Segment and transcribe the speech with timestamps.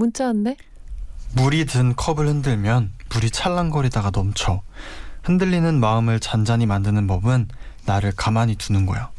[0.00, 0.56] 문자 왔네.
[1.34, 4.62] 물이 든 컵을 흔들면 물이 찰랑거리다가 넘쳐.
[5.24, 7.48] 흔들리는 마음을 잔잔히 만드는 법은
[7.84, 9.10] 나를 가만히 두는 거야.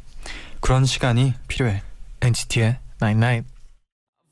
[0.60, 1.84] 그런 시간이 필요해.
[2.22, 3.48] NCT의 Night Night.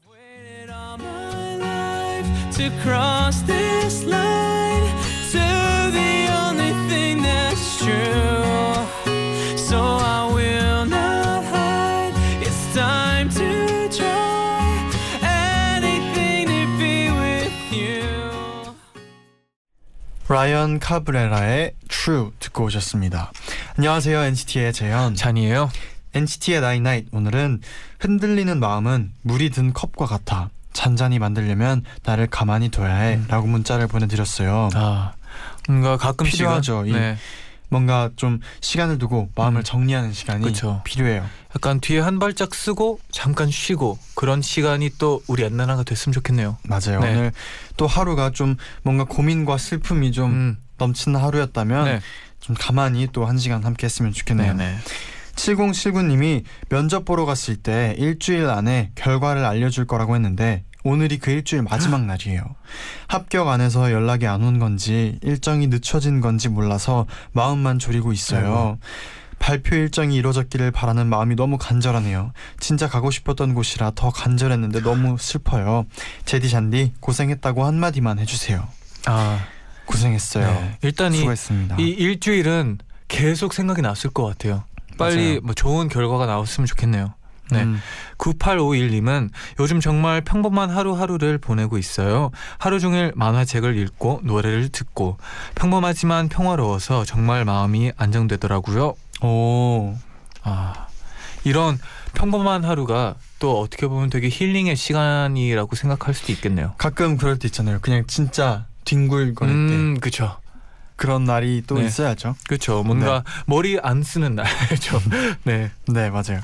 [0.09, 2.27] waited all my life
[2.58, 4.89] to cross this line
[5.31, 8.48] to the only thing that's true.
[20.30, 23.31] 라이언 카브레라의 True 듣고 오셨습니다.
[23.77, 25.16] 안녕하세요 NCT의 재현.
[25.16, 25.72] 쟈니예요.
[26.13, 27.61] NCT의 나인 나잇 오늘은
[27.99, 30.52] 흔들리는 마음은 물이 든 컵과 같아.
[30.72, 34.69] 잔잔히 만들려면 나를 가만히 둬야 해라고 문자를 보내드렸어요.
[34.75, 35.13] 아
[35.67, 37.17] 뭔가 가끔씩은 필요하죠, 이 네,
[37.70, 39.64] 뭔가 좀 시간을 두고 마음을 음.
[39.64, 40.81] 정리하는 시간이 그쵸.
[40.84, 41.25] 필요해요.
[41.56, 46.58] 약간 뒤에 한 발짝 서고 잠깐 쉬고 그런 시간이 또 우리 엔나나가 됐으면 좋겠네요.
[46.64, 47.00] 맞아요.
[47.00, 47.12] 네.
[47.12, 47.31] 오늘
[47.78, 52.00] 또 하루가 좀 뭔가 고민과 슬픔이 좀 음, 넘치는 하루였다면 네,
[52.40, 54.53] 좀 가만히 또 한 시간 함께 했으면 좋겠네요.
[54.53, 54.78] 네, 네.
[55.36, 62.05] 7079님이 면접 보러 갔을 때 일주일 안에 결과를 알려줄 거라고 했는데 오늘이 그 일주일 마지막
[62.05, 62.41] 날이에요.
[63.08, 68.77] 합격 안 해서 연락이 안 온 건지 일정이 늦춰진 건지 몰라서 마음만 졸이고 있어요.
[69.38, 72.31] 발표 일정이 이루어졌기를 바라는 마음이 너무 간절하네요.
[72.59, 75.85] 진짜 가고 싶었던 곳이라 더 간절했는데 너무 슬퍼요.
[76.25, 78.67] 제디 잔디 고생했다고 한마디만 해주세요.
[79.05, 79.39] 아,
[79.85, 80.45] 고생했어요.
[80.45, 80.77] 네.
[80.81, 81.78] 일단 이, 수고했습니다.
[81.79, 84.63] 이 일주일은 계속 생각이 났을 것 같아요.
[84.97, 85.41] 빨리 맞아요.
[85.41, 87.13] 뭐 좋은 결과가 나왔으면 좋겠네요.
[87.51, 87.63] 네.
[87.63, 87.79] 음,
[88.17, 89.29] 9851님은
[89.59, 92.31] 요즘 정말 평범한 하루하루를 보내고 있어요.
[92.57, 95.17] 하루 종일 만화책을 읽고 노래를 듣고
[95.55, 98.95] 평범하지만 평화로워서 정말 마음이 안정되더라고요.
[99.21, 99.95] 오,
[100.43, 100.87] 아,
[101.43, 101.79] 이런
[102.13, 106.73] 평범한 하루가 또 어떻게 보면 되게 힐링의 시간이라고 생각할 수도 있겠네요.
[106.77, 107.79] 가끔 그럴 때 있잖아요.
[107.81, 110.37] 그냥 진짜 뒹굴거릴 때 음, 그쵸.
[110.99, 111.85] 그런 날이 또 네.
[111.85, 112.35] 있어야죠.
[112.47, 112.83] 그쵸.
[112.83, 115.01] 뭔가 머리 안 쓰는 날죠.
[115.43, 115.71] 네.
[115.87, 116.41] 네, 맞아요.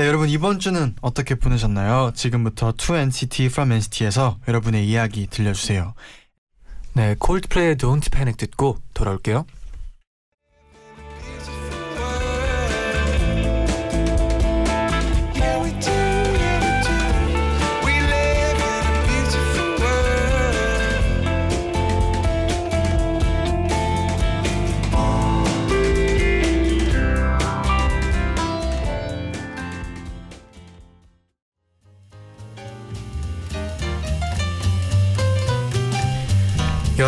[0.00, 2.12] 네, 여러분 이번 주는 어떻게 보내셨나요?
[2.14, 5.92] 지금부터 2NCT from NCT에서 여러분의 이야기 들려주세요.
[6.94, 9.44] 네, 콜드플레이의 Don't Panic 듣고 돌아올게요.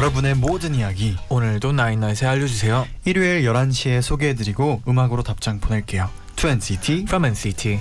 [0.02, 2.88] 여러분의 모든 이야기 오늘도 나인나잇에 알려주세요.
[3.04, 6.10] 일요일 11시에 소개해드리고 음악으로 답장 보낼게요.
[6.34, 7.78] 2NCT From NCT.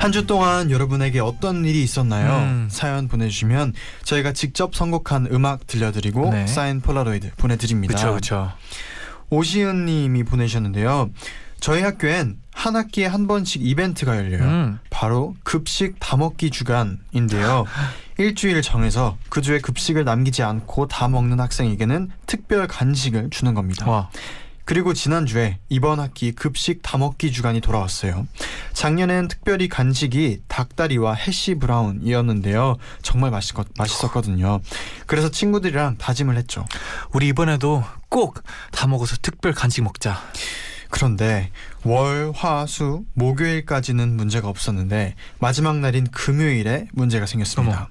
[0.00, 2.38] 한주 동안 여러분에게 어떤 일이 있었나요?
[2.38, 2.68] 음.
[2.68, 6.48] 사연 보내주시면 저희가 직접 선곡한 음악 들려드리고 네.
[6.48, 7.94] 사인 폴라로이드 보내드립니다.
[7.94, 8.52] 그쵸, 그쵸.
[9.30, 11.10] 오시은 님이 보내셨는데요.
[11.60, 14.42] 저희 학교엔 한 학기에 한 번씩 이벤트가 열려요.
[14.42, 14.78] 음.
[15.02, 17.64] 바로 급식 다 먹기 주간인데요.
[18.18, 23.90] 일주일 정해서 그 주에 급식을 남기지 않고 다 먹는 학생에게는 특별 간식을 주는 겁니다.
[23.90, 24.10] 와.
[24.64, 28.28] 그리고 지난주에 이번 학기 급식 다 먹기 주간이 돌아왔어요.
[28.74, 32.76] 작년엔 특별히 간식이 닭다리와 해시 브라운이었는데요.
[33.02, 34.60] 정말 맛있, 맛있었거든요.
[35.08, 36.64] 그래서 친구들이랑 다짐을 했죠.
[37.12, 40.16] 우리 이번에도 꼭 다 먹어서 특별 간식 먹자.
[40.92, 41.50] 그런데
[41.84, 47.88] 월, 화, 수, 목요일까지는 문제가 없었는데 마지막 날인 금요일에 문제가 생겼습니다.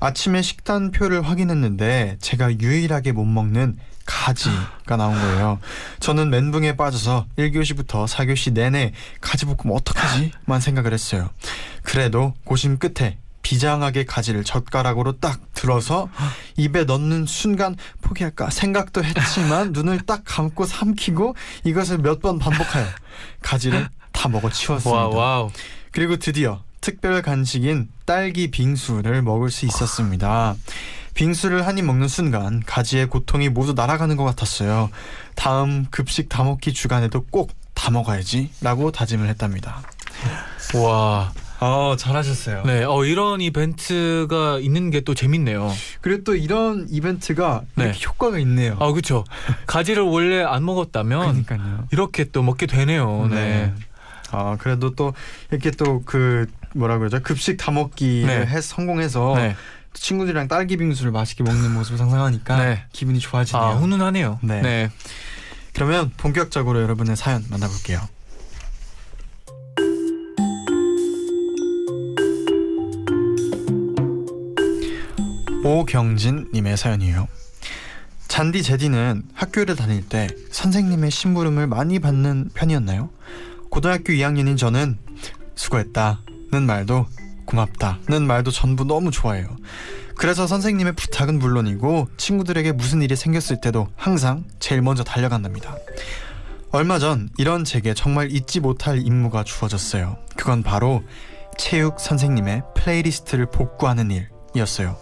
[0.00, 5.58] 아침에 식단표를 확인했는데 제가 유일하게 못 먹는 가지가 나온 거예요.
[6.00, 11.28] 저는 멘붕에 빠져서 1교시부터 4교시 내내 가지볶음 어떡하지?만 생각을 했어요.
[11.82, 16.08] 그래도 고심 끝에 비장하게 가지를 젓가락으로 딱 들어서
[16.56, 22.84] 입에 넣는 순간 포기할까 생각도 했지만 눈을 딱 감고 삼키고 이것을 몇 번 반복하여
[23.42, 25.08] 가지를 다 먹어 치웠습니다.
[25.08, 25.50] 와, 와우.
[25.92, 30.54] 그리고 드디어 특별 간식인 딸기 빙수를 먹을 수 있었습니다.
[31.14, 34.90] 빙수를 한 입 먹는 순간 가지의 고통이 모두 날아가는 것 같았어요.
[35.34, 39.82] 다음 급식 다 먹기 주간에도 꼭 다 먹어야지 라고 다짐을 했답니다.
[40.74, 41.32] 와.
[41.60, 42.62] 어 잘하셨어요.
[42.64, 45.72] 네, 어 이런 이벤트가 있는 게 또 재밌네요.
[46.00, 47.92] 그리고 또 이런 이벤트가 네.
[48.06, 48.76] 효과가 있네요.
[48.80, 49.24] 아, 그렇죠.
[49.66, 51.88] 가지를 원래 안 먹었다면 그러니까요.
[51.92, 53.26] 이렇게 또 먹게 되네요.
[53.30, 53.72] 네.
[54.30, 55.14] 아 그래도 또
[55.50, 58.46] 이렇게 또 그 뭐라 그러죠 급식 다 먹기를 네.
[58.46, 59.56] 해 성공해서 네.
[59.94, 62.84] 친구들이랑 딸기 빙수를 맛있게 먹는 모습을 상상하니까 네.
[62.92, 63.64] 기분이 좋아지네요.
[63.64, 64.38] 아, 훈훈하네요.
[64.42, 64.60] 네.
[64.60, 64.90] 네.
[65.72, 68.00] 그러면 본격적으로 여러분의 사연 만나볼게요.
[75.68, 77.28] 오경진님의 사연이에요.
[78.26, 83.10] 잔디 제디는 학교를 다닐 때 선생님의 심부름을 많이 받는 편이었나요?
[83.68, 84.96] 고등학교 2학년인 저는
[85.56, 87.06] 수고했다는 말도
[87.44, 89.46] 고맙다는 말도 전부 너무 좋아해요.
[90.16, 95.76] 그래서 선생님의 부탁은 물론이고 친구들에게 무슨 일이 생겼을 때도 항상 제일 먼저 달려간답니다.
[96.70, 100.16] 얼마 전 이런 제게 정말 잊지 못할 임무가 주어졌어요.
[100.34, 101.02] 그건 바로
[101.58, 104.10] 체육 선생님의 playlist를 복구하는
[104.54, 104.96] 일이었어요.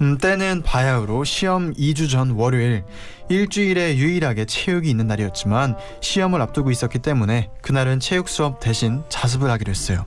[0.00, 2.84] 음, 때는 바야흐로 시험 2주 전 월요일
[3.28, 9.70] 일주일에 유일하게 체육이 있는 날이었지만 시험을 앞두고 있었기 때문에 그날은 체육 수업 대신 자습을 하기로
[9.70, 10.06] 했어요.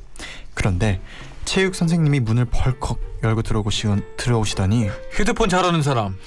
[0.54, 1.02] 그런데
[1.46, 6.18] 체육 선생님이 문을 벌컥 열고 들어오시, 들어오시 더니 휴대폰 잘하는 사람.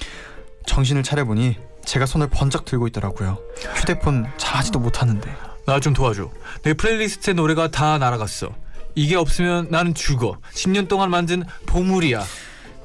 [0.67, 3.37] 정신을 차려보니 제가 손을 번쩍 들고 있더라고요.
[3.75, 5.31] 휴대폰 잘하지도 못하는데.
[5.65, 6.29] 나 좀 도와줘.
[6.61, 8.49] 내 플레이리스트에 노래가 다 날아갔어.
[8.93, 10.37] 이게 없으면 나는 죽어.
[10.53, 12.23] 10년 동안 만든 보물이야.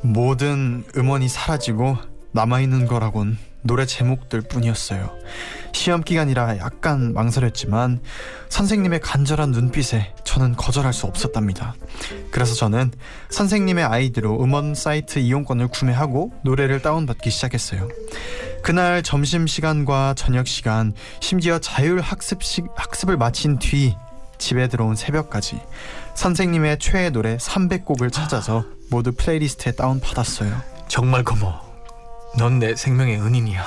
[0.03, 1.97] 모든 음원이 사라지고
[2.33, 5.11] 남아있는 거라곤 노래 제목들 뿐이었어요.
[5.73, 8.01] 시험 기간이라 약간 망설였지만
[8.49, 11.75] 선생님의 간절한 눈빛에 저는 거절할 수 없었답니다.
[12.31, 12.93] 그래서 저는
[13.29, 17.89] 선생님의 아이디로 음원 사이트 이용권을 구매하고 노래를 다운받기 시작했어요.
[18.63, 23.95] 그날 점심 시간과 저녁 시간, 심지어 자율 학습식 학습을 마친 뒤
[24.39, 25.61] 집에 들어온 새벽까지
[26.21, 30.55] 선생님의 최애 노래 300곡을 찾아서 모두 플레이리스트에 다운 받았어요.
[30.87, 31.63] 정말 고마워.
[32.37, 33.65] 넌 내 생명의 은인이야.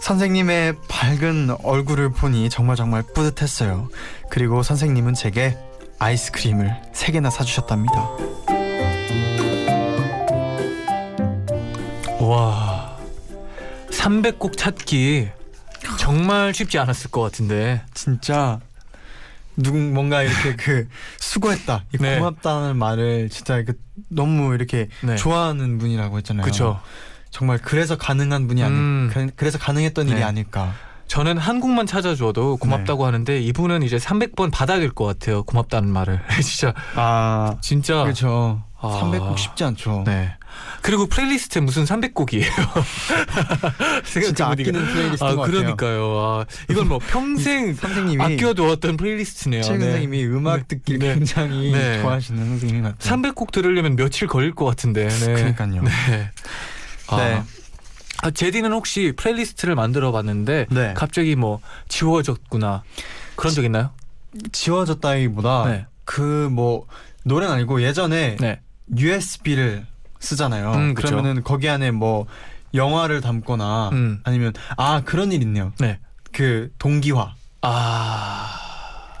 [0.00, 3.90] 선생님의 밝은 얼굴을 보니 정말 정말 뿌듯했어요.
[4.30, 5.58] 그리고 선생님은 제게
[5.98, 8.08] 아이스크림을 세 개나 사주셨답니다.
[12.18, 12.96] 와.
[13.90, 15.28] 300곡 찾기
[15.98, 17.82] 정말 쉽지 않았을 것 같은데.
[17.92, 18.58] 진짜
[19.58, 20.88] 누군 뭔가 이렇게 그
[21.18, 22.18] 수고했다, 이 네.
[22.18, 23.72] 고맙다는 말을 진짜 이렇게
[24.08, 25.16] 너무 이렇게 네.
[25.16, 26.44] 좋아하는 분이라고 했잖아요.
[26.44, 26.80] 그쵸.
[27.30, 29.10] 정말 그래서 가능한 분이 아닐, 음.
[29.12, 30.12] 그- 그래서 가능했던 네.
[30.12, 30.72] 일이 아닐까.
[31.08, 35.42] 저는 한 곡만 찾아줘도 고맙다고 하는데 이분은 이제 300번 받았을 것 같아요.
[35.42, 36.20] 고맙다는 말을.
[36.42, 38.62] 진짜 아, 진짜 그렇죠.
[38.80, 39.00] 아.
[39.02, 40.04] 300곡 쉽지 않죠.
[40.06, 40.34] 네.
[40.82, 42.50] 그리고 플레이리스트에 무슨 300곡이에요.
[44.04, 45.42] 진짜 아끼는 플레이리스트인 아.
[45.42, 46.18] 그러니까요.
[46.18, 47.76] 아, 이건 뭐 평생
[48.18, 49.62] 아껴두었던 플레이리스트네요.
[49.62, 49.84] 최 네.
[49.84, 50.64] 선생님이 음악 네.
[50.68, 51.14] 듣기를 네.
[51.14, 52.00] 굉장히 네.
[52.00, 53.16] 좋아하시는 선생님 같아요.
[53.16, 55.08] 300곡 들으려면 며칠 걸릴 것 같은데.
[55.08, 55.34] 네.
[55.34, 55.82] 그러니까요.
[55.82, 56.30] 네.
[57.08, 57.42] 아, 네.
[58.22, 60.94] 아, 제디는 혹시 플레이리스트를 만들어 봤는데 네.
[60.94, 62.82] 갑자기 뭐 지워졌구나
[63.36, 63.90] 그런 적 있나요?
[64.52, 65.86] 지워졌다기보다 네.
[66.04, 66.86] 그뭐
[67.24, 68.60] 노래는 아니고 예전에 네.
[68.96, 69.86] USB를
[70.20, 70.72] 쓰잖아요.
[70.72, 71.08] 음, 그쵸.
[71.08, 72.26] 그러면은 거기 안에 뭐
[72.74, 74.20] 영화를 담거나 음.
[74.24, 75.72] 아니면 아 그런 일 있네요.
[75.78, 75.98] 네.
[76.32, 77.34] 그 동기화.
[77.62, 78.54] 아.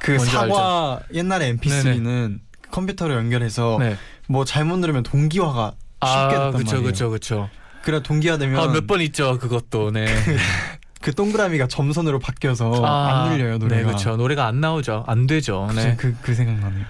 [0.00, 2.38] 그 사과 옛날에 MP3는
[2.70, 3.96] 컴퓨터로 연결해서 네.
[4.28, 6.82] 뭐 잘못 누르면 동기화가 쉽게 아, 됐단 그쵸, 말이에요.
[6.82, 7.50] 그쵸, 그쵸.
[7.82, 9.90] 그래 동기화되면 아, 몇번 있죠, 그것도.
[9.90, 10.06] 네.
[11.00, 13.80] 그 동그라미가 점선으로 바뀌어서 아, 안 눌려요 노래가.
[13.80, 14.16] 네, 그렇죠.
[14.16, 15.04] 노래가 안 나오죠.
[15.06, 15.68] 안 되죠.
[15.74, 15.96] 네.
[15.96, 16.84] 그, 그 생각나네요.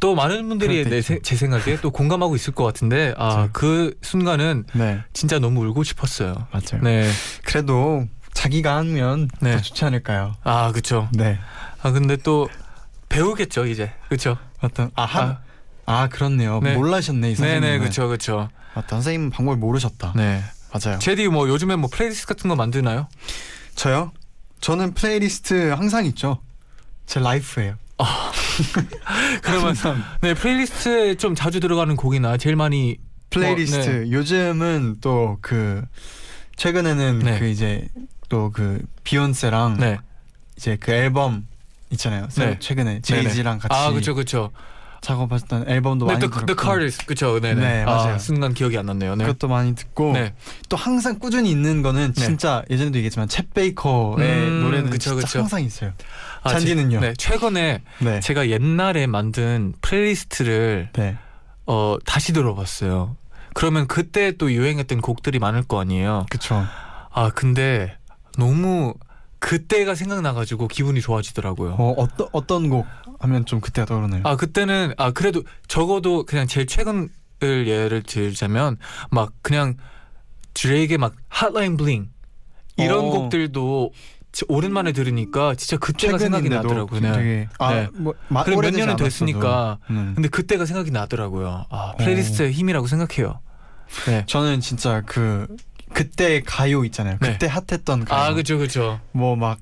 [0.00, 3.50] 또 많은 분들이 내, 제 생각에 또 공감하고 있을 것 같은데 아, 맞아요.
[3.52, 6.46] 그 순간은 네, 진짜 너무 울고 싶었어요.
[6.50, 6.82] 맞아요.
[6.82, 7.08] 네.
[7.44, 9.56] 그래도 자기가 하면 네.
[9.56, 10.34] 더 좋지 않을까요?
[10.42, 11.08] 아, 그쵸.
[11.12, 11.38] 네.
[11.82, 12.48] 아, 근데 또
[13.10, 13.92] 배우겠죠, 이제.
[14.08, 14.38] 그쵸.
[14.60, 15.40] 어떤 아, 한, 아.
[15.84, 16.60] 아, 그렇네요.
[16.60, 16.74] 네.
[16.74, 17.60] 모르셨네 이 선생님.
[17.60, 18.48] 네네, 그쵸, 그쵸.
[18.74, 18.88] 맞다.
[18.88, 20.14] 선생님 방법을 모르셨다.
[20.16, 20.42] 네.
[20.72, 20.98] 맞아요.
[20.98, 23.08] 제디 뭐 요즘에 뭐 플레이리스트 같은 거 만드나요?
[23.74, 24.12] 저요?
[24.60, 26.40] 저는 플레이리스트 항상 있죠.
[27.06, 27.74] 제 life예요.
[29.42, 32.96] 그러면 항상 네 플레이리스트에 좀 자주 들어가는 곡이나 제일 많이
[33.30, 34.10] 플레이리스트.
[34.10, 35.82] 요즘은 또 그
[36.56, 37.38] 최근에는 네.
[37.38, 37.88] 그 이제
[38.28, 39.98] 또 그 비욘세랑 네.
[40.56, 41.46] 이제 그 앨범
[41.90, 42.28] 있잖아요.
[42.36, 42.56] 네.
[42.60, 44.50] 최근에 제이지랑 같이 아 그쵸 그쵸.
[45.02, 47.60] 작업했던 앨범도 네, 많이 the, 들었고 The Carters 그쵸 네네.
[47.60, 48.14] 네, 맞아요.
[48.16, 49.16] 아, 순간 기억이 안 났네요.
[49.16, 49.24] 네.
[49.24, 50.34] 그것도 많이 듣고 네.
[50.68, 52.22] 또 항상 꾸준히 있는 거는 네.
[52.22, 55.38] 진짜 예전에도 얘기했지만 챗 베이커의 음, 노래는 그쵸, 진짜 그쵸.
[55.40, 55.92] 항상 있어요.
[56.42, 57.00] 아, 잔디는요?
[57.00, 58.20] 제, 네 최근에 네.
[58.20, 61.16] 제가 옛날에 만든 플레이리스트를 네.
[61.66, 63.16] 어 다시 들어봤어요.
[63.54, 66.26] 그러면 그때 또 유행했던 곡들이 많을 거 아니에요.
[66.30, 66.62] 그쵸.
[67.12, 67.96] 아 근데
[68.38, 68.94] 너무
[69.38, 71.74] 그때가 생각나가지고 기분이 좋아지더라고요.
[71.78, 72.86] 어, 어떤 어떤 곡
[73.20, 74.22] 하면 좀 그때가 떠오르나요?
[74.24, 77.08] 아 그때는 아 그래도 적어도 그냥 제일 최근을
[77.42, 78.76] 예를 들자면
[79.10, 79.74] 막 그냥
[80.54, 82.08] 드레이크의 막 Hotline Bling
[82.76, 83.10] 이런 어.
[83.10, 87.00] 곡들도 지- 오랜만에 들으니까 진짜 그때가 생각이 나더라고요.
[87.00, 87.48] 네.
[87.58, 87.88] 아, 네.
[87.94, 88.96] 뭐, 마, 그래 몇 년은.
[88.96, 90.12] 됐으니까 음.
[90.14, 91.66] 근데 그때가 생각이 나더라고요.
[91.68, 93.40] 아 플레이리스트의 힘이라고 생각해요.
[94.06, 94.24] 네.
[94.26, 95.48] 저는 진짜 그
[95.92, 97.18] 그때 가요 있잖아요.
[97.20, 97.32] 네.
[97.32, 98.20] 그때 핫했던 가요.
[98.20, 99.00] 아 그죠 그죠.
[99.12, 99.58] 뭐막막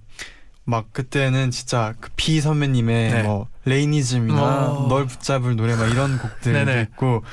[0.93, 3.23] 그때는 진짜 그 비 선배님의 네.
[3.23, 4.89] 뭐 Rainism이나 어.
[4.89, 6.81] 널 붙잡을 노래 막 이런 곡들도.
[6.81, 7.25] 있고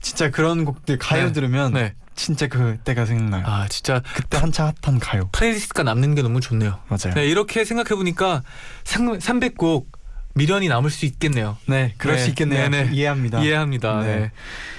[0.00, 1.32] 진짜 그런 곡들 가요 네.
[1.32, 1.94] 들으면 네.
[2.16, 3.44] 진짜 그때가 생각나요.
[3.46, 5.28] 아 진짜 그때 한창 핫한 가요.
[5.32, 6.78] 플레이리스트가 남는 게 너무 좋네요.
[6.88, 7.14] 맞아요.
[7.14, 8.42] 네 이렇게 생각해 보니까
[8.84, 9.86] 300곡
[10.34, 11.56] 미련이 남을 수 있겠네요.
[11.66, 12.22] 네, 그럴 네.
[12.22, 12.68] 수 있겠네요.
[12.68, 12.90] 네네.
[12.92, 13.40] 이해합니다.
[13.42, 14.00] 이해합니다.
[14.02, 14.16] 네.
[14.16, 14.30] 네.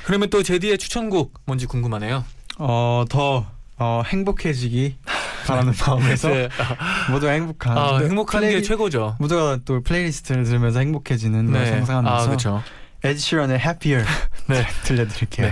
[0.06, 2.24] 그러면 또 제디의 추천곡 뭔지 궁금하네요.
[2.60, 3.48] 어, 더
[3.78, 4.98] 어, 행복해지기
[5.48, 6.48] 바라는 마음에서 네.
[7.12, 9.16] 모두가 행복한 아, 네, 행복한 게 플레이- 최고죠.
[9.20, 12.64] 모두가 또 플레이리스트를 들으면서 행복해지는 걸 상상하면서 아 그렇죠.
[13.04, 14.06] 에드 시런의 Happier
[14.48, 14.66] 네.
[14.86, 15.52] 들려드릴게요.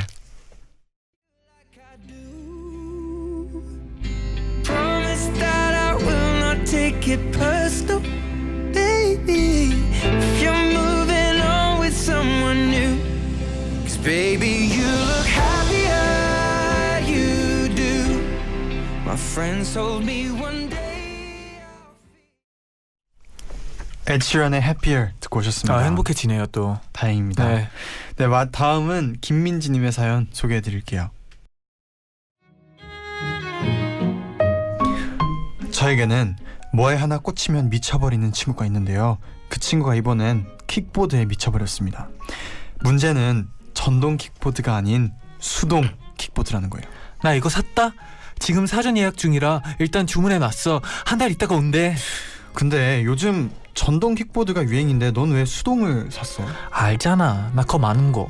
[6.90, 8.02] Take it personal,
[8.74, 9.74] baby.
[10.02, 12.98] If you're moving on with someone new,
[13.84, 18.22] 'Cause baby, you look happier, you do.
[19.06, 20.80] My friends told me one day.
[24.22, 25.76] 시런의 Happier 듣고 오셨습니다.
[25.76, 26.80] 아 행복해지네요 또.
[26.94, 27.48] 다행입니다.
[27.48, 27.70] 네.
[28.18, 28.26] 네.
[28.28, 31.12] 마- 다음은 김민지님의 사연 소개해드릴게요.
[35.72, 36.36] 저에게는
[36.74, 39.18] 뭐에 하나 꽂히면 미쳐버리는 친구가 있는데요.
[39.50, 42.10] 그 친구가 이번엔 킥보드에 미쳐버렸습니다.
[42.82, 46.86] 문제는 전동 킥보드가 아닌 수동 킥보드라는 거예요.
[47.24, 47.92] 나 이거 샀다.
[48.38, 50.82] 지금 사전 예약 중이라 일단 주문해 놨어.
[51.06, 51.96] 한 달 있다가 온대.
[52.54, 56.46] 근데 요즘 전동 킥보드가 유행인데 넌 왜 수동을 샀어?
[56.72, 57.52] 알잖아.
[57.54, 58.30] 나 거 많은 거.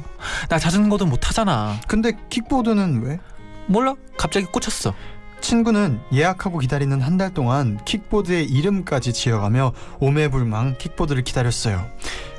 [0.50, 1.80] 나 자전거도 못 타잖아.
[1.88, 3.20] 근데 킥보드는 왜?
[3.68, 3.96] 몰라?
[4.18, 4.94] 갑자기 꽂혔어.
[5.42, 11.86] 친구는 예약하고 기다리는 한 달 동안 킥보드의 이름까지 지어가며 오매불망 킥보드를 기다렸어요.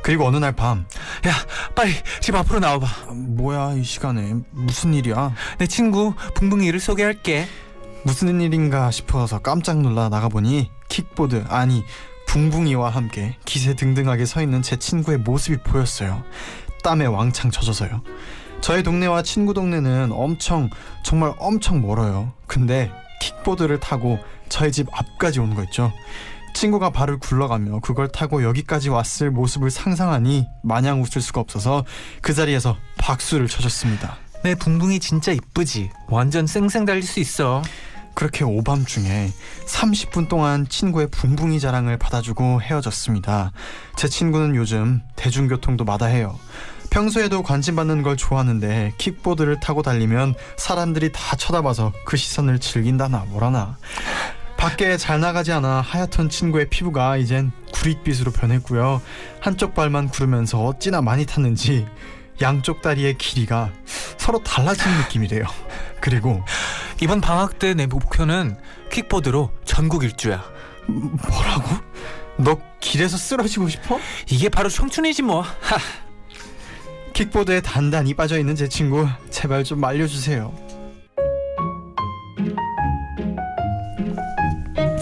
[0.03, 0.87] 그리고 어느 날 밤,
[1.75, 2.87] 빨리 집 앞으로 나와봐.
[2.87, 5.35] 아, 뭐야 이 시간에 무슨 일이야?
[5.59, 7.47] 내 친구 붕붕이를 소개할게.
[8.05, 11.85] 무슨 일인가 싶어서 깜짝 놀라 나가보니 킥보드 아니
[12.29, 16.23] 붕붕이와 함께 기세 등등하게 서 있는 제 친구의 모습이 보였어요.
[16.83, 18.03] 땀에 왕창 젖어서요.
[18.61, 20.69] 저희 동네와 친구 동네는 엄청
[21.03, 22.33] 정말 엄청 멀어요.
[22.47, 22.91] 근데
[23.21, 25.93] 킥보드를 타고 저희 집 앞까지 온거 있죠.
[26.55, 31.85] 친구가 발을 굴러가며 그걸 타고 여기까지 왔을 모습을 상상하니 마냥 웃을 수가 없어서
[32.21, 34.17] 그 자리에서 박수를 쳐줬습니다.
[34.43, 35.91] 내 붕붕이 진짜 이쁘지.
[36.09, 37.63] 완전 쌩쌩 달릴 수 있어.
[38.15, 39.31] 그렇게 오밤중에
[39.67, 43.53] 30분 동안 친구의 붕붕이 자랑을 받아주고 헤어졌습니다.
[43.97, 46.39] 제 친구는 요즘 대중교통도 마다해요.
[46.91, 53.79] 평소에도 관심받는 걸 좋아하는데 킥보드를 타고 달리면 사람들이 다 쳐다봐서 그 시선을 즐긴다나 뭐라나.
[54.57, 59.01] 밖에 잘 나가지 않아 하얗던 친구의 피부가 이젠 구릿빛으로 변했고요.
[59.41, 61.87] 한쪽 발만 구르면서 어찌나 많이 탔는지
[62.43, 63.71] 양쪽 다리의 길이가
[64.19, 65.45] 서로 달라진 느낌이래요.
[66.01, 66.45] 그리고
[67.01, 68.59] 이번 방학 때 내 목표는
[68.91, 70.43] 킥보드로 전국 일주야.
[70.87, 71.77] 뭐라고?
[72.37, 73.99] 너 길에서 쓰러지고 싶어?
[74.29, 75.45] 이게 바로 청춘이지 뭐.
[77.13, 80.53] 킥보드에 단단히 빠져 있는 제 친구 제발 좀 말려주세요.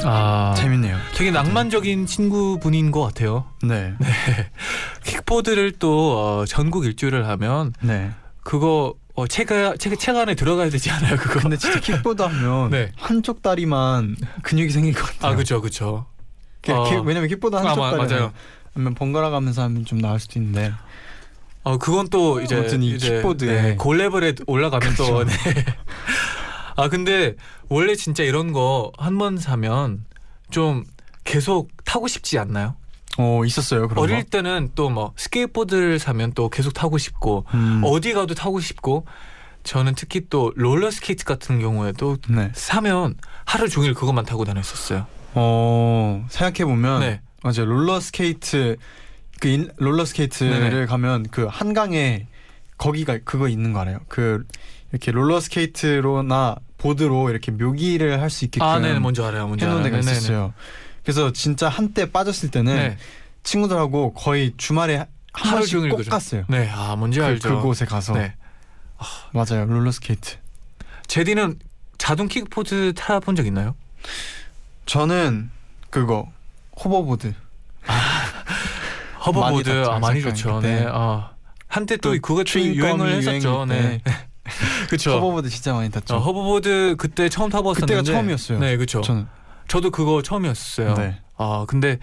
[0.05, 0.97] 아, 재밌네요.
[1.15, 3.45] 되게 낭만적인 친구분인 것 같아요.
[3.63, 3.93] 네,
[5.05, 8.11] 킥보드를 또 어, 전국 일주를 하면 네.
[8.43, 11.17] 그거 어, 체가 책, 책 안에 들어가야 되지 않아요?
[11.17, 11.41] 그거.
[11.41, 12.91] 근데 진짜 킥보드 하면 네.
[12.97, 15.33] 한쪽 다리만 근육이 생길 것 같아요.
[15.33, 16.07] 아 그죠 그죠.
[16.63, 16.85] 그- 어.
[16.89, 18.33] 킥- 왜냐면 킥보드 한쪽 아, 마- 다리 맞아요.
[18.75, 20.73] 하면 번갈아 가면서 하면 좀 나을 수도 있는데.
[21.65, 23.63] 어 그건 또 이제 아무튼 이 이제, 킥보드에.
[23.63, 25.05] 네, 골레벨에 올라가면 또.
[25.17, 25.25] 그렇죠.
[25.25, 25.65] 네.
[26.77, 27.35] 아 근데
[27.69, 30.05] 원래 진짜 이런 거 한 번 사면
[30.51, 30.85] 좀
[31.25, 32.77] 계속 타고 싶지 않나요?
[33.19, 34.31] 어 있었어요 그런 어릴 거.
[34.31, 39.05] 때는 또 뭐 스케이트보드를 사면 또 계속 타고 싶고 음, 어디 가도 타고 싶고
[39.65, 42.51] 저는 특히 또 롤러 스케이트 같은 경우에도 네.
[42.55, 45.07] 사면 하루 종일 그것만 타고 다녔었어요.
[45.35, 47.21] 어 생각해 보면 네.
[47.43, 48.77] 맞아요 롤러 스케이트
[49.41, 50.87] 그 인, 롤러 스케이트를 네네.
[50.87, 52.27] 가면 그 한강에
[52.77, 53.99] 거기가 그거 있는 거 알아요?
[54.09, 54.45] 그
[54.91, 59.83] 이렇게 롤러 스케이트로나 보드로 이렇게 묘기를 할 수 있게끔 아, 네네, 뭔지 알아요, 뭔지 해놓은.
[59.83, 60.13] 데가 네네네.
[60.17, 60.55] 있었어요.
[61.03, 62.97] 그래서 진짜 한때 빠졌을 때는 네,
[63.43, 66.11] 친구들하고 거의 주말에 한 하루 번씩 종일 꼭 그죠.
[66.11, 66.45] 갔어요.
[66.49, 67.49] 네, 아 뭔지 그, 알죠.
[67.57, 68.35] 그곳에 가서 네,
[69.33, 70.37] 맞아요 롤러 스케이트.
[71.07, 71.59] 제디는
[71.97, 73.75] 자동 킥보드 타본 적 있나요?
[74.87, 75.51] 저는
[75.91, 76.31] 그거
[76.83, 77.35] hoverboard.
[79.27, 80.61] Hoverboard 많이 탔죠, 아, 많이 좋죠.
[80.61, 80.87] 네.
[80.89, 81.31] 아,
[81.67, 83.67] 한때 또또또 유행을 했었죠.
[83.67, 84.01] 네.
[84.89, 85.13] 그렇죠.
[85.17, 86.17] Hoverboard 진짜 많이 탔죠.
[86.17, 88.59] 어, hoverboard 그때 처음 타봤었는데 그때가 처음이었어요.
[88.59, 89.03] 네, 그렇죠.
[89.03, 89.27] 저는
[89.67, 90.95] 저도 그거 처음이었어요.
[90.95, 91.21] 네.
[91.37, 91.99] 아, 근데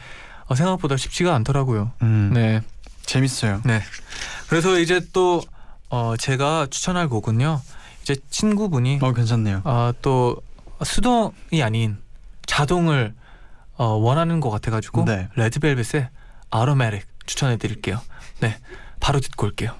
[0.47, 1.91] 어, 생각보다 쉽지가 않더라고요.
[2.03, 2.61] 음, 네.
[3.05, 3.61] 재밌어요.
[3.65, 3.81] 네.
[4.47, 5.41] 그래서 이제 또
[5.89, 7.61] 어, 제가 추천할 곡은요.
[8.03, 9.61] 이제 친구분이 어 괜찮네요.
[9.63, 10.37] 아, 또
[10.83, 11.97] 수동이 아닌
[12.45, 13.15] 자동을
[13.77, 15.27] 어, 원하는 것 같아가지고 네.
[15.35, 16.09] 레드벨벳의
[16.61, 18.01] 아로메릭 추천해 드릴게요.
[18.39, 18.57] 네,
[18.99, 19.75] 바로 듣고 올게요.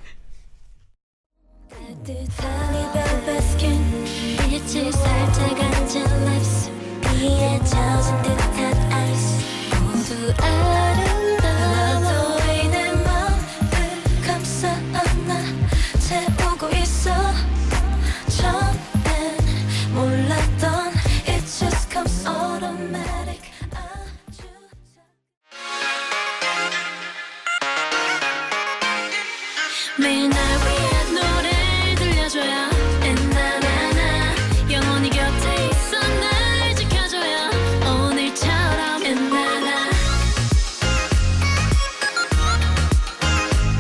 [30.05, 32.69] 매일 날 위한 노래를 들려줘요
[33.01, 34.35] 엔나나나
[34.71, 37.50] 영원히 곁에 있어 날 지켜줘요
[37.81, 39.89] 오늘처럼 엔나나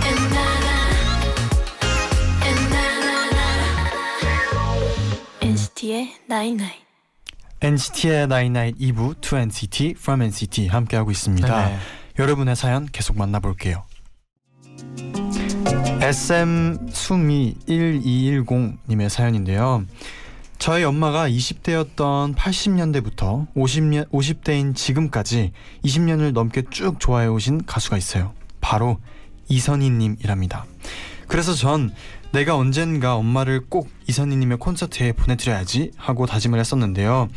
[0.03, 0.67] 엔나나
[2.41, 3.39] 엔나나나
[5.41, 6.85] NCT의 Nine Nine
[7.61, 11.69] NCT의 나인나잇 2부 2NCT From NCT 함께하고 있습니다.
[11.69, 11.77] 네.
[12.17, 13.85] 여러분의 사연 계속 만나볼게요.
[16.05, 19.85] SM 수미 1210님의 사연인데요.
[20.59, 25.51] 저희 엄마가 20대였던 80년대부터 50년 50대인 지금까지
[25.83, 28.33] 20년을 넘게 쭉 좋아해 오신 가수가 있어요.
[28.61, 28.99] 바로
[29.49, 30.67] 이선희님이랍니다.
[31.27, 31.91] 그래서 전
[32.31, 37.29] 내가 언젠가 엄마를 꼭 이선희님의 콘서트에 보내드려야지 하고 다짐을 했었는데요.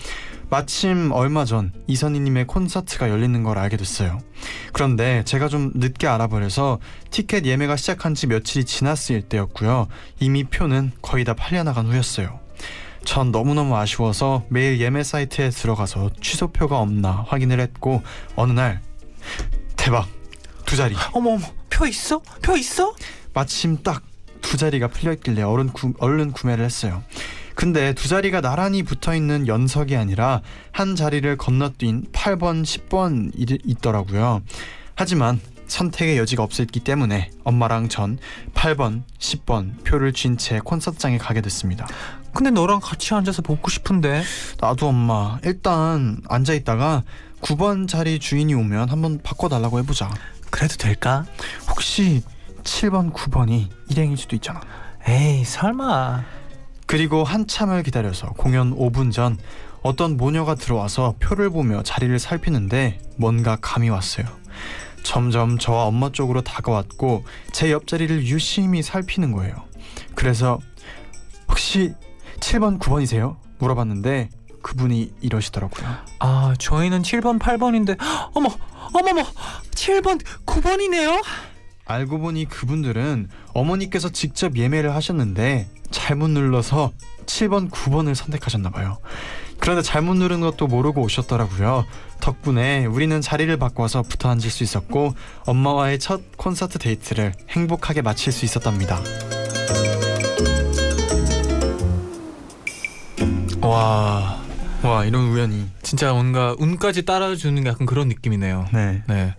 [0.51, 4.19] 마침 얼마 전 이선희님의 콘서트가 열리는 걸 알게 됐어요.
[4.73, 6.79] 그런데 제가 좀 늦게 알아버려서
[7.11, 9.89] 티켓 예매가 시작한 지 며칠이 지났을 때였고요.
[10.21, 12.41] 이미 표는 거의 다 팔려나간 후였어요.
[13.05, 18.03] 전 너무너무 아쉬워서 매일 예매 사이트에 들어가서 취소표가 없나 확인을 했고
[18.35, 18.81] 어느 날
[19.77, 20.09] 대박
[20.67, 22.21] 두 자리 어머 어머 표 있어?
[22.43, 22.95] 표 있어?
[23.35, 24.03] 마침 딱
[24.49, 27.03] 두 자리가 풀려 있길래 얼른, 구, 얼른 구매를 했어요.
[27.59, 34.43] 근데 두 자리가 나란히 붙어 있는 연석이 아니라 한 자리를 건너뛴 8번, 10번 이, 있더라고요.
[34.95, 38.17] 하지만 선택의 여지가 없었기 때문에 엄마랑 전
[38.55, 41.89] 8번, 10번 표를 쥔 채 콘서트장에 가게 됐습니다.
[42.33, 44.23] 근데 너랑 같이 앉아서 보고 싶은데.
[44.61, 47.03] 나도 엄마 일단 앉아 있다가
[47.41, 50.09] 9번 자리 주인이 오면 한번 바꿔 달라고 해 보자.
[50.51, 51.25] 그래도 될까?
[51.69, 52.23] 혹시
[52.63, 54.61] 7번, 9번이 일행일 수도 있잖아.
[55.09, 56.39] 에이 설마.
[56.89, 59.37] 그리고 한참을 기다려서 공연 5분 전
[59.83, 64.27] 어떤 모녀가 들어와서 표를 보며 자리를 살피는데 뭔가 감이 왔어요.
[65.03, 69.55] 점점 저와 엄마 쪽으로 다가왔고 제 옆자리를 유심히 살피는 거예요.
[70.15, 70.59] 그래서
[71.51, 71.93] 혹시
[72.41, 73.37] 7번, 9번이세요?
[73.59, 74.31] 물어봤는데
[74.63, 75.87] 그분이 이러시더라고요.
[76.21, 77.99] 아 저희는 7번 8번인데
[78.33, 78.49] 어머
[78.95, 79.25] 어머머
[79.73, 81.23] 7번 9번이네요.
[81.89, 86.93] 알고 보니 그분들은 어머니께서 직접 예매를 하셨는데 잘못 눌러서
[87.27, 88.99] 7번, 9번을 선택하셨나 봐요.
[89.59, 91.85] 그런데 잘못 누른 것도 모르고 오셨더라고요.
[92.21, 95.15] 덕분에 우리는 자리를 바꿔서 붙어 앉을 수 있었고
[95.47, 99.01] 엄마와의 첫 콘서트 데이트를 행복하게 마칠 수 있었답니다.
[103.61, 104.49] 와
[104.83, 105.67] 와 이런 우연이.
[105.83, 108.67] 진짜 뭔가 운까지 따라주는 약간 그런 느낌이네요.
[108.73, 109.03] 네.
[109.09, 109.35] 네.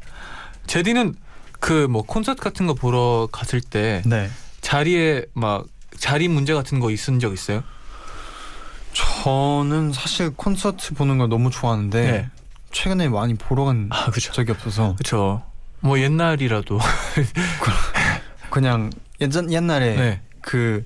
[0.67, 1.15] 제디는
[1.59, 4.29] 그 뭐 콘서트 같은 거 보러 갔을 때 네.
[4.61, 5.65] 자리에 막
[5.97, 7.63] 자리 문제 같은 거 있은 적 있어요?
[8.93, 12.29] 저는 사실 콘서트 보는 걸 너무 좋아하는데 네.
[12.71, 14.31] 최근에 많이 보러 간 아 그죠.
[14.31, 15.43] 적이 없어서 그렇죠.
[15.81, 16.79] 뭐 옛날이라도
[18.51, 18.89] 그냥
[19.21, 20.21] 예전 옛날에 네.
[20.41, 20.85] 그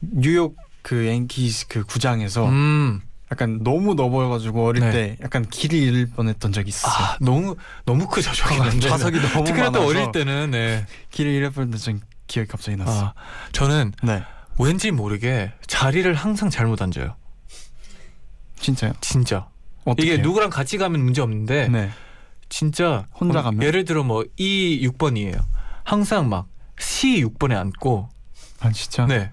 [0.00, 3.02] 뉴욕 그 앵키스 그 구장에서 음.
[3.32, 4.90] 약간 너무 넓어가지고 어릴 네.
[4.90, 6.92] 때 약간 길을 잃을 뻔했던 적이 있었어요.
[6.92, 8.78] 아 너무 너무 크죠 저기는.
[8.80, 10.86] 좌석이 너무 특히나 또 많아서 어릴 때는 네.
[11.10, 13.06] 길을 잃을 뻔했던 기억이 갑자기 났어.
[13.06, 13.14] 아
[13.52, 14.22] 저는 네,
[14.58, 17.16] 왠지 모르게 자리를 항상 잘못 앉아요.
[18.60, 18.92] 진짜요?
[19.00, 19.48] 진짜.
[19.84, 20.06] 어떻게?
[20.14, 21.90] 이게 누구랑 같이 가면 문제 없는데 네,
[22.50, 23.62] 진짜 혼자 어, 가면?
[23.62, 25.40] 예를 들어 뭐 E 6번이에요.
[25.84, 26.46] 항상 막
[26.78, 28.08] C 6번에 앉고
[28.60, 29.06] 아 진짜.
[29.06, 29.32] 네.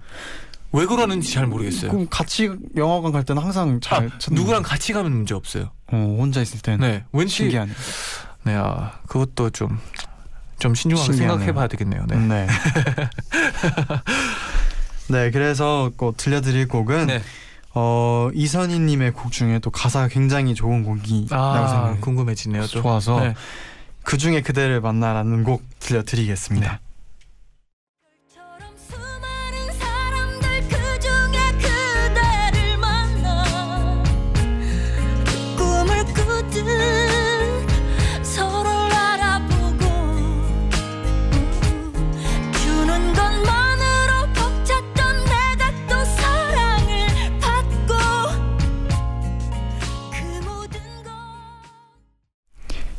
[0.72, 1.92] 왜 그러는지 잘 모르겠어요.
[1.92, 4.62] 그럼 같이 영화관 갈 때는 항상 잘 아, 누구랑.
[4.64, 5.72] 같이 가면 문제 없어요.
[5.92, 7.04] 어, 혼자 있을 때는 네.
[7.12, 7.72] 왠지 신기하네.
[8.44, 9.80] 네, 아, 그것도 좀
[10.60, 11.38] 좀 신중하게 신기하네요.
[11.38, 12.06] 생각해 봐야 되겠네요.
[12.08, 12.18] 네.
[12.18, 12.48] 네.
[15.10, 17.22] 네, 그래서 꼭 들려드릴 곡은 네.
[17.74, 21.96] 어 이선희님의 곡 중에 또 가사가 굉장히 좋은 곡이라고 아.
[22.02, 22.64] 궁금해지네요.
[22.64, 22.82] 또.
[22.82, 23.34] 좋아서 네.
[24.04, 26.72] 그 중에 그대를 만나라는 곡 들려드리겠습니다.
[26.74, 26.80] 네.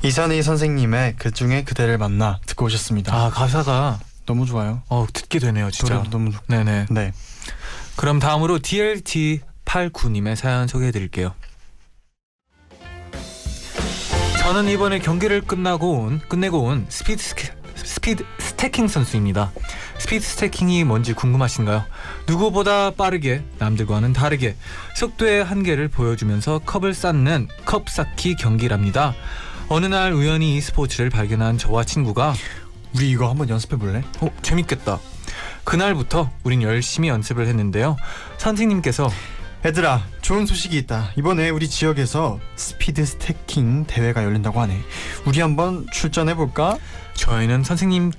[0.02, 3.14] 이선희 선생님의 그 중에 그대를 만나 듣고 오셨습니다.
[3.14, 4.82] 아 가사가 너무 좋아요.
[4.88, 6.02] 어 듣게 되네요, 진짜.
[6.10, 6.44] 너무 좋고.
[6.48, 6.86] 네네.
[6.90, 7.12] 네.
[7.96, 11.34] 그럼 다음으로 DLT 89님의 사연 소개해드릴게요.
[14.40, 19.52] 저는 이번에 경기를 끝나고 온 끝내고 온 스피드 스케, speed stacking 선수입니다.
[19.98, 21.84] Speed stacking이 뭔지 궁금하신가요?
[22.26, 24.56] 누구보다 빠르게 남들과는 다르게
[24.96, 29.14] 속도의 한계를 보여주면서 컵을 쌓는 컵 쌓기 경기랍니다.
[29.72, 32.34] 어느 날 우연히 이 스포츠를 발견한 저와 친구가
[32.96, 34.02] 우리 이거 한번 연습해 볼래?
[34.20, 34.98] 어, 재밌겠다.
[35.62, 37.96] 그날부터 우린 열심히 연습을 했는데요.
[38.36, 39.08] 선생님께서
[39.64, 41.12] 얘들아 좋은 소식이 있다.
[41.16, 44.76] 이번에 우리 지역에서 speed stacking 대회가 열린다고 하네.
[45.24, 46.76] 우리 한번 출전해 볼까?
[47.14, 48.10] 저희는 선생님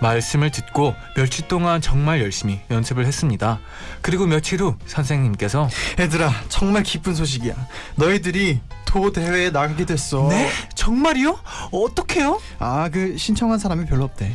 [0.00, 3.58] 말씀을 듣고 며칠 동안 정말 열심히 연습을 했습니다.
[4.02, 7.54] 그리고 며칠 후 선생님께서 얘들아 정말 기쁜 소식이야.
[7.96, 10.28] 너희들이 도 대회에 나가게 됐어.
[10.30, 10.48] 네?
[10.74, 11.38] 정말이요?
[11.72, 12.40] 어떡해요?
[12.58, 14.34] 아 그 신청한 사람이 별로 없대.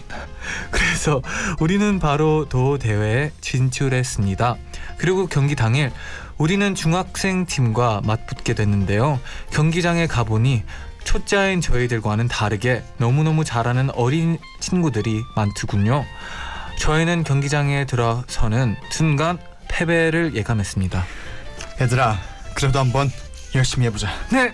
[0.70, 1.22] 그래서
[1.60, 4.56] 우리는 바로 도 대회에 진출했습니다.
[4.98, 5.92] 그리고 경기 당일
[6.38, 9.20] 우리는 중학생 팀과 맞붙게 됐는데요.
[9.52, 10.64] 경기장에 가보니
[11.04, 16.06] 초짜인 저희들과는 다르게 너무너무 잘하는 어린 친구들이 많더군요.
[16.80, 19.38] 저희는 경기장에 들어서는 순간
[19.68, 21.04] 패배를 예감했습니다.
[21.82, 22.18] 얘들아
[22.56, 23.12] 그래도 한번
[23.56, 24.10] 열심히 해보자.
[24.32, 24.54] 네.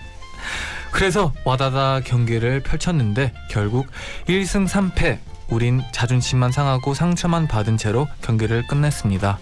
[0.90, 3.86] 그래서 와다다 경기를 펼쳤는데 결국
[4.26, 9.38] 1승 3패 우린 자존심만 상하고 상처만 받은 채로 경기를 끝냈습니다.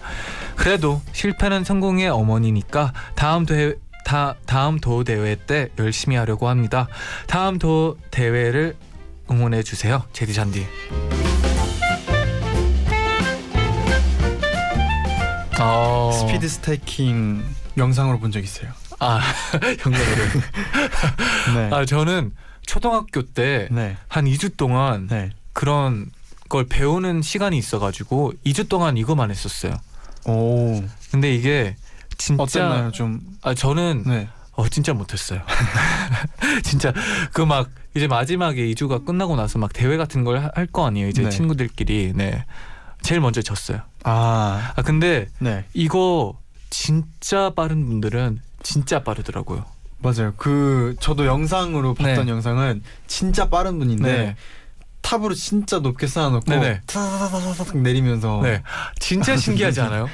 [0.55, 3.75] 그래도 실패는 성공의 어머니니까 다음 대회
[4.09, 6.87] 다, 다음 도 대회 때 열심히 하려고 합니다.
[7.27, 8.75] 다음 도 대회를
[9.29, 10.03] 응원해 주세요.
[10.13, 10.65] 제디 잔디.
[15.59, 16.11] 어...
[16.11, 17.43] speed stacking
[17.77, 18.71] 영상으로 본 적 있어요.
[18.97, 19.21] 아
[19.85, 20.23] 영상으로.
[21.53, 21.69] 네.
[21.71, 22.31] 아 저는
[22.65, 23.95] 초등학교 때 네.
[24.07, 25.29] 한 2주 동안 네.
[25.53, 26.09] 그런
[26.49, 29.75] 걸 배우는 시간이 있어가지고 2주 동안 이거만 했었어요.
[30.25, 31.75] 오 근데 이게
[32.19, 32.91] 진짜 어땠나요?
[32.91, 34.27] 좀 아 저는 네.
[34.53, 35.41] 어 진짜 못했어요.
[36.63, 36.93] 진짜
[37.33, 41.07] 그 막 이제 마지막에 2주가 끝나고 나서 막 대회 같은 걸 할 거 아니에요.
[41.07, 41.29] 이제 네.
[41.29, 42.45] 친구들끼리 네
[43.01, 43.79] 제일 먼저 졌어요.
[44.03, 45.65] 아 아 근데 네.
[45.73, 46.37] 이거
[46.69, 49.65] 진짜 빠른 분들은 진짜 빠르더라고요.
[49.99, 50.33] 맞아요.
[50.37, 52.31] 그 저도 영상으로 봤던 네.
[52.31, 54.35] 영상은 진짜 빠른 분인데 네,
[55.01, 56.45] 탑으로 진짜 높게 쌓아놓고.
[56.85, 58.61] 타다다다닥 내리면서 네,
[58.99, 60.07] 진짜 신기하지 않아요?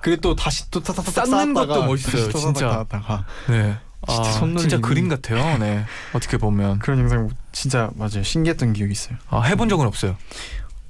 [0.00, 2.70] 그리고 또 다시 또 쌓는 쌓았다가 것도 멋있어요, 진짜.
[2.80, 3.24] 하다가.
[3.48, 3.76] 네,
[4.08, 5.58] 진짜 아, 손놀림이- 진짜 그림 같아요.
[5.58, 8.22] 네, 어떻게 보면 그런 영상 진짜 맞아요.
[8.22, 9.16] 신기했던 기억이 있어요.
[9.28, 10.16] 아, 해본 적은 없어요.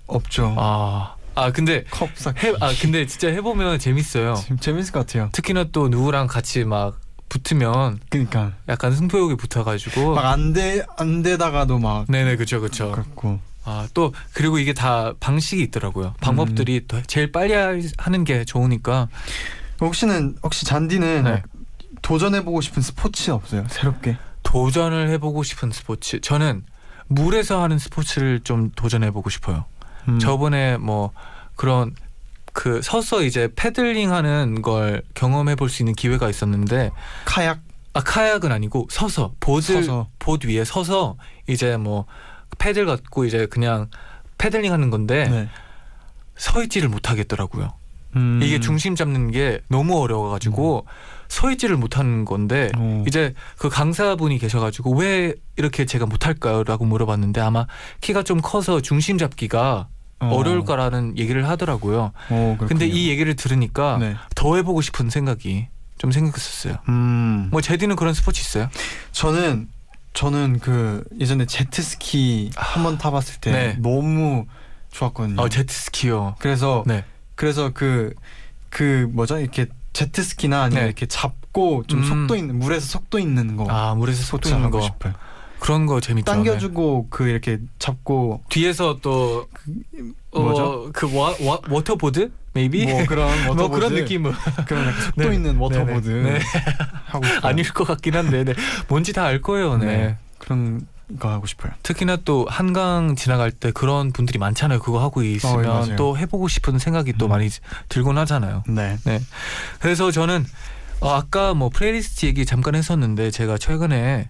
[0.07, 0.55] 없죠.
[0.59, 2.47] 아, 아 근데 컵 쌓기.
[2.47, 4.35] 해, 아 근데 진짜 해보면 재밌어요.
[4.37, 5.29] 재- 재밌을 것 같아요.
[5.33, 11.79] 특히나 또 누구랑 같이 막 붙으면 그러니까 약간 승부욕이 붙어가지고 막 안 돼 안 되다가도
[11.79, 16.85] 막 네네 그쵸 그쵸 그렇고 아 또 그리고 이게 다 방식이 있더라고요 방법들이 음.
[16.89, 19.09] 더 제일 빨리 할- 하는 게 좋으니까
[19.81, 21.43] 혹시는 혹시 잔디는 네.
[22.03, 23.67] 도전해 보고 싶은 스포츠 없어요?
[23.69, 24.17] 새롭게.
[24.43, 26.65] 도전을 해 보고 싶은 스포츠 저는
[27.09, 29.65] 물에서 하는 스포츠를 좀 도전해 보고 싶어요
[30.09, 30.19] 음.
[30.19, 31.13] 저번에 뭐
[31.57, 31.95] 그런
[32.55, 36.91] 그 서서 이제 paddling 하는 걸 경험해 볼 수 있는 기회가 있었는데
[37.27, 37.61] 카약.
[37.95, 40.09] 아 카약은 아니고 서서 보드 서서.
[40.19, 41.17] 보드 위에 서서
[41.49, 42.07] 이제 뭐
[42.59, 43.89] 패들 갖고 이제 그냥
[44.39, 45.49] paddling 하는 건데 네.
[46.37, 47.73] 서 있지를 못하겠더라고요.
[48.17, 48.41] 음.
[48.43, 50.87] 이게 중심 잡는 게 너무 어려워가지고
[51.29, 53.05] 서 있지를 못하는 건데 오.
[53.07, 57.67] 이제 그 강사분이 계셔가지고 왜 이렇게 제가 못할까요?라고 물어봤는데 아마
[58.01, 59.89] 키가 좀 커서 중심 잡기가
[60.21, 60.27] 어.
[60.27, 60.43] 어.
[60.43, 62.13] 려울 거라는 얘기를 하더라고요.
[62.31, 62.69] 오, 그렇군요.
[62.69, 64.17] 근데 이 얘기를 들으니까 네.
[64.35, 65.69] 더 해보고 싶은 생각이
[65.99, 66.77] 좀 생겼었어요.
[66.89, 67.49] 음.
[67.51, 68.69] 뭐 제디는 그런 스포츠 있어요?
[69.13, 69.69] 저는
[70.19, 73.77] 저는 그 예전에 제트스키 한번 타봤을 때 네.
[73.79, 74.47] 너무
[74.91, 75.41] 좋았거든요.
[75.41, 76.35] 어 제트스키요.
[76.41, 77.05] 그래서 네.
[77.37, 80.87] 그래서 그그 뭐죠 이렇게 제트스키나 아니면 네.
[80.89, 82.05] 이렇게 잡고 좀 음.
[82.05, 84.81] 속도 있는 물에서 속도 있는 거 아 물에서 속도 있는 거.
[84.81, 85.13] 싶어요.
[85.61, 86.33] 그런 거 재밌죠.
[86.33, 86.35] 네.
[86.37, 89.47] 당겨주고 그 이렇게 잡고 뒤에서 또
[90.31, 90.91] 어, 뭐죠?
[90.93, 92.31] 그 와, 와, water board?
[92.55, 92.87] maybe?
[92.87, 94.33] 뭐 그런 water board 뭐 그런 느낌은
[94.67, 95.35] 그런 속도 네.
[95.35, 96.41] 있는 water board 네, 네.
[97.07, 97.41] 하고 싶어요.
[97.49, 98.55] 아닐 것 같긴 한데 네.
[98.89, 99.77] 뭔지 다 알 거예요.
[99.79, 99.87] 네.
[99.87, 100.17] 네.
[100.39, 100.87] 그런
[101.19, 101.73] 거 하고 싶어요.
[101.83, 104.79] 특히나 또 한강 지나갈 때 그런 분들이 많잖아요.
[104.81, 105.97] 그거 하고 있으면 어, 맞아요.
[105.97, 107.31] 또 해보고 싶은 생각이 또 음.
[107.31, 107.49] 많이
[107.89, 108.63] 들곤 하잖아요.
[108.69, 108.99] 네.
[109.81, 110.45] 그래서 저는
[111.01, 114.29] 어, 아까 뭐 플레이리스트 얘기 잠깐 했었는데 제가 최근에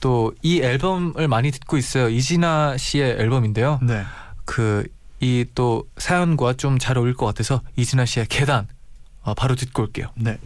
[0.00, 2.08] 또 이 앨범을 많이 듣고 있어요.
[2.08, 3.80] 이진아 씨의 앨범인데요.
[3.82, 4.02] 네.
[4.44, 4.84] 그
[5.20, 8.66] 이 또 사연과 좀 잘 어울릴 것 같아서 이진아 씨의 계단
[9.22, 10.08] 어, 바로 듣고 올게요.
[10.16, 10.38] 네.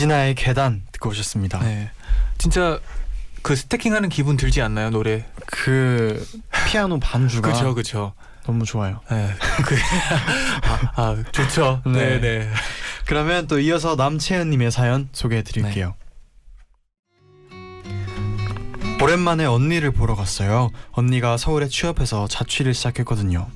[0.00, 1.58] 이진아의 계단 듣고 오셨습니다.
[1.58, 1.90] 네.
[2.38, 2.80] 진짜
[3.42, 5.26] 그 스태킹하는 기분 들지 않나요 노래?
[5.44, 6.26] 그
[6.66, 8.14] 피아노 반주가 그렇죠, 그렇죠.
[8.46, 9.00] 너무 좋아요.
[9.10, 9.28] 네.
[9.66, 9.76] 그,
[10.62, 11.82] 아, 아, 좋죠.
[11.84, 12.18] 네.
[12.18, 12.50] 네, 네.
[13.04, 15.94] 그러면 또 이어서 남채연님의 사연 소개해 드릴게요.
[19.02, 20.70] 오랜만에 언니를 보러 갔어요.
[20.92, 23.48] 언니가 서울에 취업해서 자취를 시작했거든요.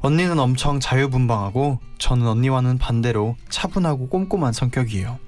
[0.00, 5.18] 언니는 엄청 자유분방하고 저는 언니와는 반대로 차분하고 꼼꼼한 성격이에요.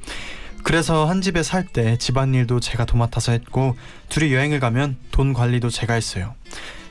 [0.62, 3.76] 그래서 한 집에 살 때 집안일도 제가 도맡아서 했고
[4.08, 6.34] 둘이 여행을 가면 돈 관리도 제가 했어요.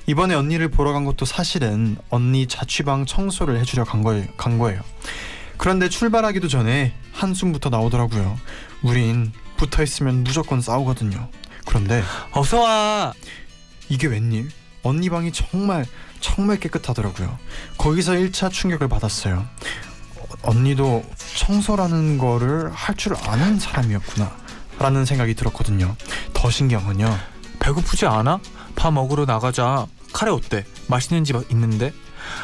[0.08, 4.26] 이번에 언니를 보러 간 것도 사실은 언니 자취방 청소를 해주려 간 거예요.
[4.38, 4.82] 간 거예요.
[5.58, 8.38] 그런데 출발하기도 전에 한숨부터 나오더라고요.
[8.82, 11.30] 우린 붙어 있으면 무조건 싸우거든요.
[11.66, 13.14] 그런데 어서 와.
[13.90, 14.50] 이게 웬일?
[14.84, 15.86] 언니 방이 정말
[16.20, 17.38] 정말 깨끗하더라고요.
[17.78, 19.46] 거기서 1차 충격을 받았어요.
[20.32, 21.04] 어, 언니도
[21.38, 24.32] 청소라는 거를 할 줄 아는 사람이었구나.
[24.80, 25.96] 라는 생각이 들었거든요.
[26.34, 27.16] 더 신기한 건요.
[27.60, 28.40] 배고프지 않아?
[28.76, 29.86] 밥 먹으러 나가자.
[30.14, 30.66] 카레 어때?
[30.88, 31.94] 맛있는 집 있는데?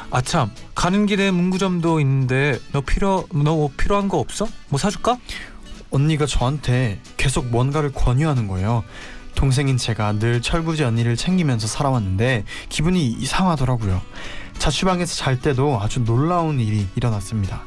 [0.10, 4.47] 아참 가는 길에 문구점도 있는데 너 필요 너 뭐 필요한 거 없어?
[4.69, 5.17] 뭐 사줄까?
[5.91, 8.84] 언니가 저한테 계속 뭔가를 권유하는 거예요.
[9.36, 14.02] 동생인 제가 늘 철부지 언니를 챙기면서 살아왔는데 기분이 이상하더라고요.
[14.58, 17.63] 자취방에서 잘 때도 아주 놀라운 일이 일어났습니다.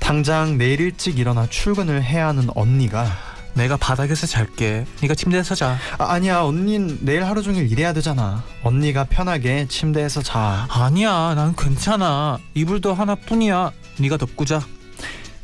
[0.00, 3.06] 당장 내일 일찍 일어나 출근을 해야 하는 언니가
[3.54, 4.86] 내가 바닥에서 잘게.
[5.02, 5.76] 네가 침대에서 자.
[5.98, 8.42] 아, 아니야 언닌 내일 하루 종일 일해야 되잖아.
[8.62, 10.66] 언니가 편하게 침대에서 자.
[10.70, 12.38] 아니야 난 괜찮아.
[12.54, 13.72] 이불도 하나뿐이야.
[13.98, 14.62] 네가 덮고 자.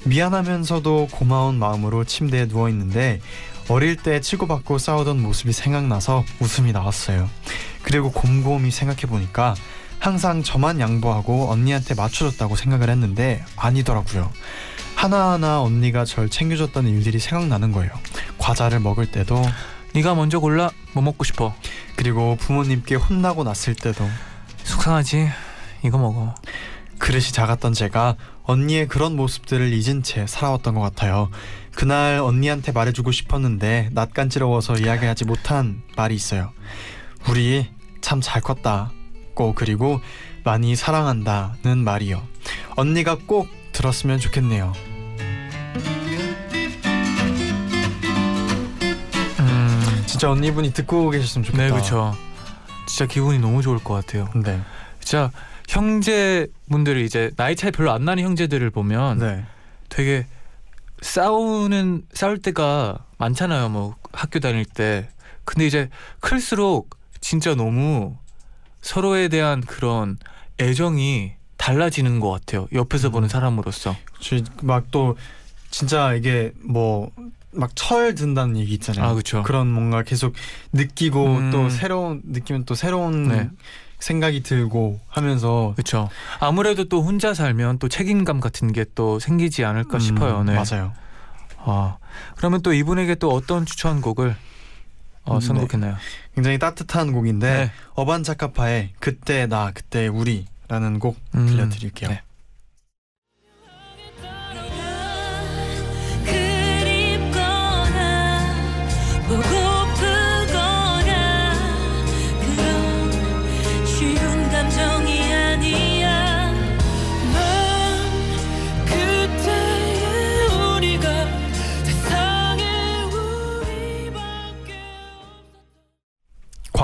[0.04, 3.20] 미안하면서도 고마운 마음으로 침대에 누워 있는데
[3.68, 7.28] 어릴 때 치고받고 싸우던 모습이 생각나서 웃음이 나왔어요.
[7.82, 9.54] 그리고 곰곰이 생각해 보니까
[9.98, 14.30] 항상 저만 양보하고 언니한테 맞춰줬다고 생각을 했는데 아니더라고요.
[14.94, 17.90] 하나하나 언니가 절 챙겨줬던 일들이 생각나는 거예요.
[18.38, 19.42] 과자를 먹을 때도
[19.94, 20.70] 네가 먼저 골라.
[20.92, 21.54] 뭐 먹고 싶어?
[21.96, 24.08] 그리고 부모님께 혼나고 났을 때도
[24.64, 25.28] 속상하지.
[25.84, 26.34] 이거 먹어.
[26.98, 31.28] 그릇이 작았던 제가 언니의 그런 모습들을 잊은 채 살아왔던 것 같아요.
[31.74, 36.52] 그날 언니한테 말해주고 싶었는데 낯간지러워서 이야기하지 못한 말이 있어요.
[37.28, 37.68] 우리
[38.00, 38.92] 참 잘 컸다.
[39.36, 40.00] 꼭 그리고
[40.42, 42.26] 많이 사랑한다는 말이요.
[42.74, 44.72] 언니가 꼭 들었으면 좋겠네요.
[49.38, 50.04] 음.
[50.06, 51.62] 진짜 언니분이 듣고 계셨으면 좋겠다.
[51.62, 52.16] 네 그렇죠.
[52.88, 54.28] 진짜 기분이 너무 좋을 것 같아요.
[54.34, 54.60] 네.
[55.00, 55.30] 진짜
[55.68, 59.44] 형제분들이 이제 나이 차이 별로 안 나는 형제들을 보면 네.
[59.90, 60.26] 되게
[61.02, 63.68] 싸우는 싸울 때가 많잖아요.
[63.68, 65.08] 뭐 학교 다닐 때.
[65.44, 68.16] 근데 이제 클수록 진짜 너무
[68.86, 70.16] 서로에 대한 그런
[70.60, 72.68] 애정이 달라지는 것 같아요.
[72.72, 73.12] 옆에서 음.
[73.12, 73.96] 보는 사람으로서.
[74.62, 75.16] 막 또
[75.70, 77.10] 진짜 이게 뭐
[77.52, 79.04] 막 철 든다는 얘기 있잖아요.
[79.04, 79.42] 아 그렇죠.
[79.42, 80.34] 그런 뭔가 계속
[80.72, 81.50] 느끼고 음.
[81.50, 83.48] 또 새로운 느끼면 또 새로운 네.
[83.98, 86.10] 생각이 들고 하면서 그렇죠.
[86.38, 90.40] 아무래도 또 혼자 살면 또 책임감 같은 게 또 생기지 않을까 싶어요.
[90.40, 90.54] 음, 네.
[90.54, 90.92] 맞아요.
[91.58, 91.96] 아,
[92.36, 94.36] 그러면 또 이분에게 또 어떤 추천곡을
[95.24, 95.96] 어, 음, 선곡했나요?
[96.36, 97.70] 굉장히 따뜻한 곡인데 네.
[97.94, 102.10] 어반 자카파의 그때 나 그때 우리라는 곡 음, 들려드릴게요.
[102.10, 102.22] 네.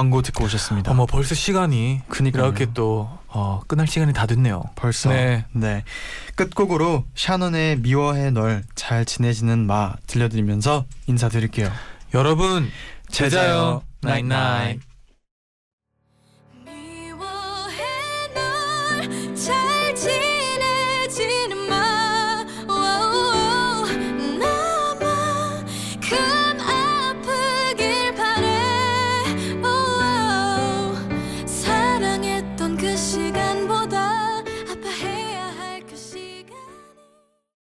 [0.03, 0.91] 광고 듣고 오셨습니다.
[0.91, 2.47] 어머 벌써 시간이 그니까요.
[2.47, 4.62] 이렇게 또 어, 끝날 시간이 다 됐네요.
[4.75, 5.45] 벌써 네.
[5.53, 5.85] 네.
[6.35, 11.71] 끝곡으로 샤넌의 미워해 널 잘 지내지는 마 들려드리면서 인사드릴게요.
[12.15, 12.69] 여러분
[13.11, 13.83] 제자요.
[14.01, 14.81] 나잇나잇.